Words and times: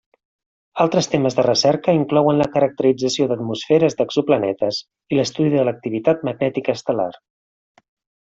Altres 0.83 1.07
temes 1.09 1.35
de 1.39 1.43
recerca 1.47 1.93
inclouen 1.97 2.39
la 2.39 2.47
caracterització 2.55 3.27
d'atmosferes 3.33 3.97
d'exoplanetes 3.99 4.81
i 5.15 5.19
l'estudi 5.21 5.53
de 5.57 5.67
l'activitat 5.69 6.25
magnètica 6.31 6.77
estel·lar. 6.81 7.09